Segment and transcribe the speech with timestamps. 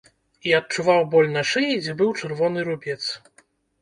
[0.49, 2.99] І адчуваў боль на шыі, дзе быў чырвоны рубец.